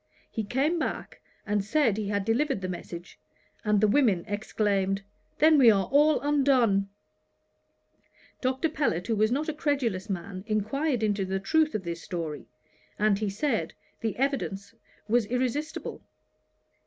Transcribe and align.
He 0.31 0.43
came 0.43 0.79
back, 0.79 1.21
and 1.45 1.63
said 1.63 1.95
he 1.95 2.07
had 2.07 2.25
delivered 2.25 2.61
the 2.61 2.67
message, 2.67 3.19
and 3.63 3.79
the 3.79 3.87
women 3.87 4.25
exclaimed, 4.27 5.03
"Then 5.37 5.59
we 5.59 5.69
are 5.69 5.85
all 5.91 6.19
undone!" 6.21 6.89
Dr. 8.41 8.67
Pellet, 8.67 9.05
who 9.05 9.15
was 9.15 9.31
not 9.31 9.47
a 9.47 9.53
credulous 9.53 10.09
man, 10.09 10.43
inquired 10.47 11.03
into 11.03 11.23
the 11.23 11.39
truth 11.39 11.75
of 11.75 11.83
this 11.83 12.01
story, 12.01 12.47
and 12.97 13.19
he 13.19 13.29
said, 13.29 13.75
the 13.99 14.15
evidence 14.15 14.73
was 15.07 15.27
irresistible. 15.27 16.01